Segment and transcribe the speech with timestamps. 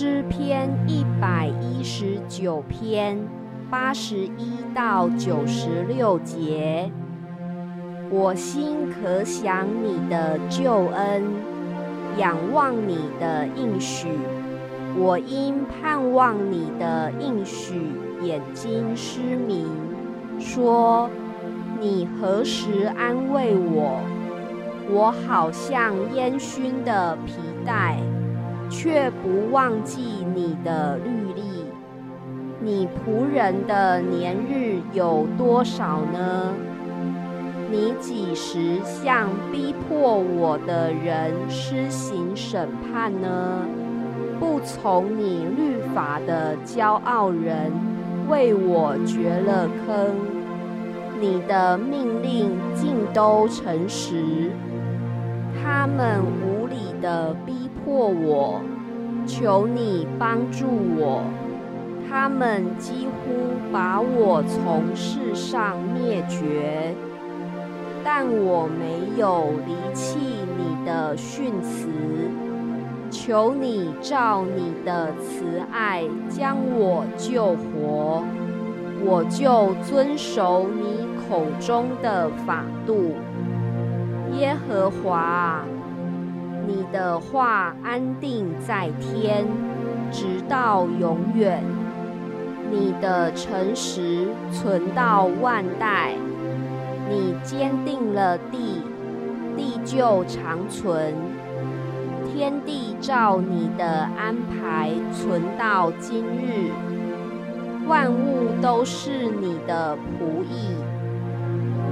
[0.00, 3.18] 诗篇一百一十九篇
[3.68, 6.88] 八十一到九十六节。
[8.08, 11.24] 我心可想你的救恩，
[12.16, 14.06] 仰望你的应许。
[14.96, 17.90] 我因盼望你的应许，
[18.22, 19.66] 眼睛失明，
[20.38, 21.10] 说：
[21.80, 23.98] 你何时安慰我？
[24.92, 27.32] 我好像烟熏的皮
[27.66, 27.98] 带，
[28.68, 30.00] 却不忘记
[30.34, 31.64] 你的律例。
[32.60, 36.52] 你仆人的年日有多少呢？
[37.70, 43.62] 你几时向逼迫我的人施行审判呢？
[44.40, 47.72] 不从你律法的骄傲人
[48.28, 50.14] 为我掘了坑。
[51.20, 54.50] 你的命令尽都诚实。
[55.60, 56.22] 他们
[57.00, 58.60] 的逼迫我，
[59.26, 61.22] 求你帮助我。
[62.08, 66.94] 他们几乎把我从世上灭绝。
[68.04, 70.18] 但我没有离弃
[70.56, 71.88] 你的训词，
[73.10, 78.24] 求你照你的慈爱将我救活，
[79.04, 83.12] 我就遵守你口中的法度。
[84.38, 85.62] 耶和华，
[86.68, 89.46] 你的话安定在天，
[90.12, 91.62] 直到永远；
[92.70, 96.12] 你的诚实存到万代。
[97.08, 98.82] 你坚定了地，
[99.56, 101.14] 地就长存；
[102.30, 106.70] 天地照你的安排存到今日，
[107.88, 110.76] 万物都是你的仆役。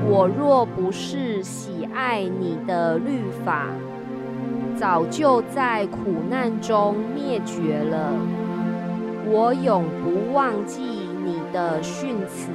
[0.07, 3.69] 我若不是喜爱你的律法，
[4.79, 8.13] 早就在苦难中灭绝了。
[9.29, 10.83] 我永不忘记
[11.25, 12.51] 你的训词。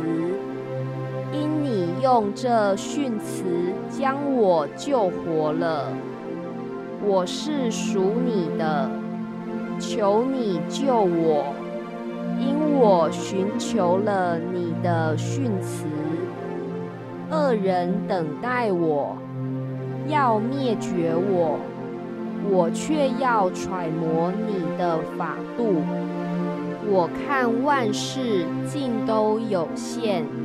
[1.34, 3.44] 因你用这训词
[3.90, 5.88] 将我救活了，
[7.06, 8.90] 我是属你的，
[9.80, 11.46] 求你救我，
[12.38, 15.86] 因我寻求了你的训词。
[17.30, 19.16] 恶人等待我，
[20.10, 21.58] 要灭绝我，
[22.50, 25.84] 我却要揣摩你的法度。
[26.88, 30.42] 我看万事尽都有限。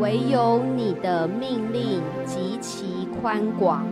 [0.00, 3.86] 唯有你的命令极其宽广。